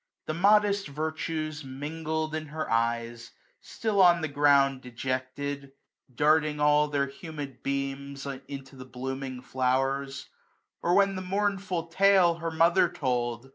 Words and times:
The 0.25 0.33
modest 0.33 0.87
virtues 0.87 1.63
mingled 1.63 2.33
in 2.33 2.47
her 2.47 2.67
eyes, 2.71 3.33
195 3.59 3.59
Still 3.61 4.01
on 4.01 4.21
the 4.21 4.27
ground 4.27 4.81
dejected, 4.81 5.73
darting 6.15 6.59
all 6.59 6.87
Their 6.87 7.05
humid 7.05 7.61
beams 7.61 8.25
into 8.47 8.75
the 8.75 8.85
blooming 8.85 9.41
flowers: 9.43 10.25
Or 10.81 10.95
when 10.95 11.15
the 11.15 11.21
mournful 11.21 11.85
tale 11.89 12.39
her 12.39 12.49
mother 12.49 12.89
told. 12.89 13.49